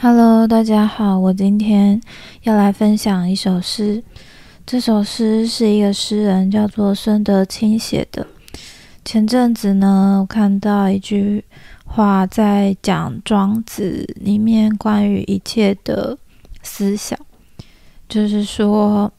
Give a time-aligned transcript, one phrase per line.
[0.00, 2.00] Hello，大家好，我今天
[2.42, 4.00] 要来分享一首诗。
[4.64, 8.24] 这首诗是一个诗人叫做孙德清写的。
[9.04, 11.44] 前阵子呢，我看到一句
[11.84, 16.16] 话在讲《庄子》里面关于一切的
[16.62, 17.18] 思想，
[18.08, 19.12] 就是说，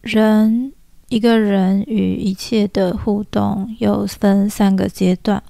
[0.00, 0.72] 人
[1.08, 5.40] 一个人与一切的互动有分三个阶段，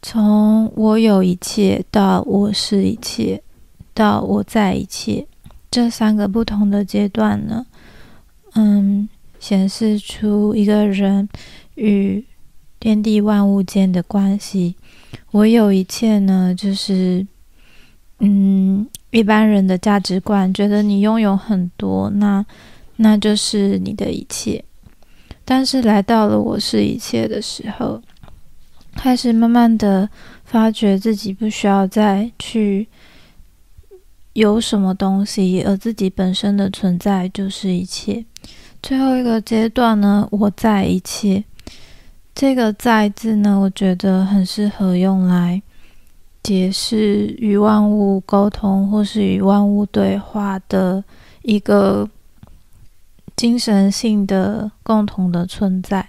[0.00, 3.42] 从我有一切到我是一切。
[3.94, 5.26] 到我在一切
[5.70, 7.64] 这三个不同的阶段呢，
[8.54, 9.08] 嗯，
[9.38, 11.28] 显示出一个人
[11.74, 12.24] 与
[12.78, 14.74] 天地万物间的关系。
[15.30, 17.26] 我有一切呢，就是
[18.18, 22.44] 嗯，一般人的价值观觉得你拥有很多，那
[22.96, 24.64] 那就是你的一切。
[25.44, 28.02] 但是来到了我是一切的时候，
[28.96, 30.08] 开始慢慢的
[30.44, 32.88] 发觉自己不需要再去。
[34.34, 38.24] 有什么东西，而自己本身的存在就是一切。
[38.82, 41.44] 最后一个阶段呢，我在一切。
[42.34, 45.60] 这个“在”字呢，我觉得很适合用来
[46.42, 51.04] 解释与万物沟通或是与万物对话的
[51.42, 52.08] 一个
[53.36, 56.08] 精神性的共同的存在。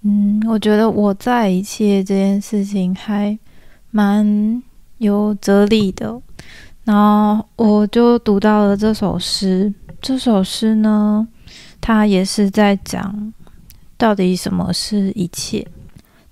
[0.00, 3.38] 嗯，我觉得我在一切这件事情还
[3.90, 4.60] 蛮
[4.98, 6.20] 有哲理的。
[6.86, 9.74] 然后我就读到了这首诗。
[10.00, 11.26] 这首诗呢，
[11.80, 13.34] 它也是在讲
[13.96, 15.66] 到底什么是一切。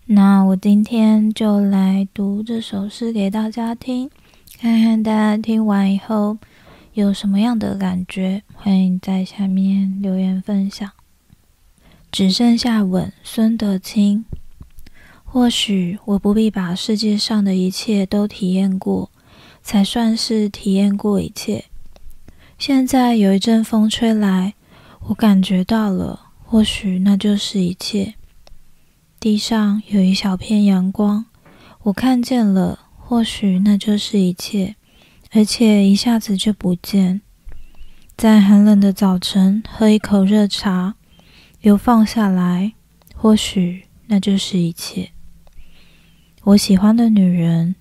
[0.07, 4.09] 那我今天就来读这首诗给大家听，
[4.61, 6.39] 看看大家听完以后
[6.93, 8.45] 有什么样的感觉。
[8.55, 10.89] 欢迎在下面留言分享。
[12.13, 14.25] 只剩下吻，孙德清。
[15.25, 19.11] 或许我不必把世界上的一切都体验过。
[19.65, 21.65] 才算是体验过一切。
[22.59, 24.55] 现在有一阵风吹来，
[25.09, 28.15] 我感觉到了，或许那就是一切。
[29.19, 31.25] 地上有一小片阳光，
[31.85, 34.77] 我看见了，或许那就是一切，
[35.33, 37.23] 而且一下子就不见。
[38.17, 40.95] 在寒冷的早晨，喝一口热茶，
[41.63, 42.75] 又放下来，
[43.17, 45.11] 或许那就是一切。
[46.45, 47.75] 我喜欢的女人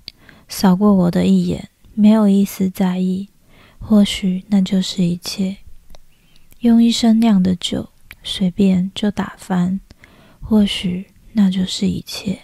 [0.47, 1.69] 扫过我的一眼。
[1.93, 3.29] 没有一丝在意，
[3.79, 5.57] 或许那就是一切。
[6.59, 7.89] 用一生酿的酒，
[8.23, 9.79] 随便就打翻，
[10.41, 12.39] 或许那就是一切。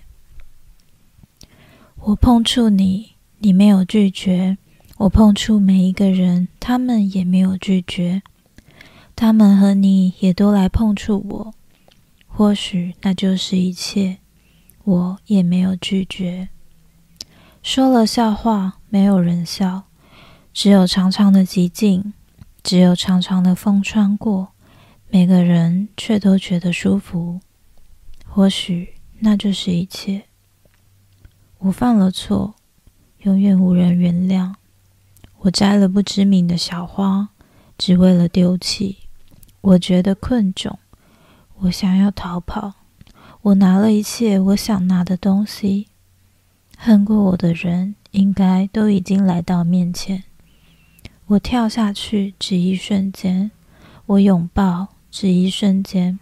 [2.02, 4.58] 我碰触你，你没有拒绝；
[4.98, 8.22] 我碰触每一个人，他们也没有拒绝。
[9.16, 11.54] 他们和你也都来碰触我，
[12.28, 14.18] 或许那就是一切。
[14.86, 16.50] 我也没有拒绝。
[17.72, 18.80] 说了笑话。
[18.90, 19.84] 没有人笑，
[20.52, 22.14] 只有长长的寂静，
[22.64, 24.54] 只有长长的风穿过，
[25.10, 27.40] 每个人却都觉得舒服。
[28.28, 30.24] 或许那就是一切。
[31.60, 32.56] 我犯了错，
[33.20, 34.56] 永远无人原谅。
[35.42, 37.30] 我摘了不知名的小花，
[37.78, 38.98] 只为了丢弃。
[39.62, 40.74] 我觉得困窘，
[41.60, 42.74] 我想要逃跑。
[43.44, 45.89] 我拿了一切我想拿的东西。
[46.82, 47.96] 恨过我的人。
[48.12, 50.24] 应该都已经来到面前。
[51.28, 53.52] 我跳下去，只一瞬间；
[54.08, 56.18] 我拥抱，只一瞬间；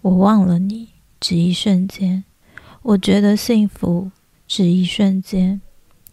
[0.00, 0.88] 我忘了你，
[1.20, 2.24] 只一瞬间；
[2.80, 4.10] 我觉得幸福，
[4.46, 5.60] 只一瞬间。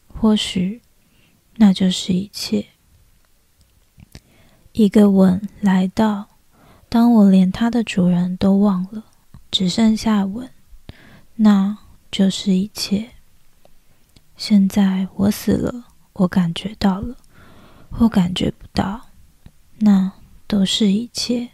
[0.09, 0.81] 或许，
[1.55, 2.65] 那就是一切。
[4.73, 6.27] 一个吻来到，
[6.89, 9.05] 当我连它的主人都忘了，
[9.49, 10.49] 只剩下吻，
[11.35, 11.77] 那
[12.11, 13.14] 就是一切。
[14.37, 17.15] 现在我死了，我感觉到了，
[17.89, 19.01] 或感觉不到，
[19.79, 20.11] 那
[20.45, 21.49] 都是一切。